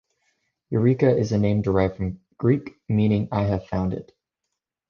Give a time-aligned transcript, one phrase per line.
[0.71, 4.11] Eureka is a name derived from Greek, meaning "I have found it".